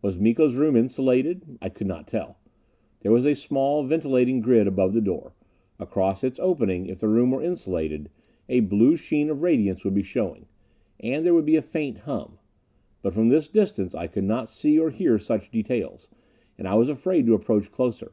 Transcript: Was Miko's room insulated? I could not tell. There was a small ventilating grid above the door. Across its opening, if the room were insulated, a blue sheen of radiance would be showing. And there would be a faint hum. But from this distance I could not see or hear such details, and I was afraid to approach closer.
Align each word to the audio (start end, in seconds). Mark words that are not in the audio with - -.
Was 0.00 0.16
Miko's 0.18 0.54
room 0.54 0.74
insulated? 0.74 1.58
I 1.60 1.68
could 1.68 1.86
not 1.86 2.08
tell. 2.08 2.38
There 3.00 3.12
was 3.12 3.26
a 3.26 3.34
small 3.34 3.82
ventilating 3.84 4.40
grid 4.40 4.66
above 4.66 4.94
the 4.94 5.02
door. 5.02 5.34
Across 5.78 6.24
its 6.24 6.40
opening, 6.40 6.86
if 6.86 7.00
the 7.00 7.08
room 7.08 7.30
were 7.30 7.42
insulated, 7.42 8.08
a 8.48 8.60
blue 8.60 8.96
sheen 8.96 9.28
of 9.28 9.42
radiance 9.42 9.84
would 9.84 9.92
be 9.92 10.02
showing. 10.02 10.46
And 11.00 11.26
there 11.26 11.34
would 11.34 11.44
be 11.44 11.56
a 11.56 11.60
faint 11.60 11.98
hum. 11.98 12.38
But 13.02 13.12
from 13.12 13.28
this 13.28 13.48
distance 13.48 13.94
I 13.94 14.06
could 14.06 14.24
not 14.24 14.48
see 14.48 14.78
or 14.80 14.88
hear 14.88 15.18
such 15.18 15.50
details, 15.50 16.08
and 16.56 16.66
I 16.66 16.76
was 16.76 16.88
afraid 16.88 17.26
to 17.26 17.34
approach 17.34 17.70
closer. 17.70 18.12